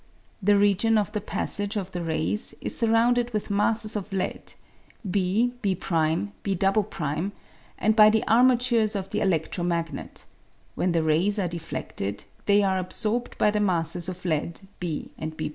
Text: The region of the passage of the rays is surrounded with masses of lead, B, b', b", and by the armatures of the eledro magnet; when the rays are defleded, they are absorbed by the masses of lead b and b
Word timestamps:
The 0.41 0.57
region 0.57 0.97
of 0.97 1.11
the 1.11 1.21
passage 1.21 1.75
of 1.75 1.91
the 1.91 2.03
rays 2.03 2.55
is 2.59 2.75
surrounded 2.75 3.31
with 3.33 3.51
masses 3.51 3.95
of 3.95 4.11
lead, 4.11 4.53
B, 5.07 5.53
b', 5.61 5.75
b", 5.75 6.59
and 7.77 7.95
by 7.95 8.09
the 8.09 8.23
armatures 8.25 8.95
of 8.95 9.11
the 9.11 9.19
eledro 9.19 9.63
magnet; 9.63 10.25
when 10.73 10.93
the 10.93 11.03
rays 11.03 11.37
are 11.37 11.47
defleded, 11.49 12.23
they 12.47 12.63
are 12.63 12.79
absorbed 12.79 13.37
by 13.37 13.51
the 13.51 13.59
masses 13.59 14.09
of 14.09 14.25
lead 14.25 14.61
b 14.79 15.11
and 15.19 15.37
b 15.37 15.49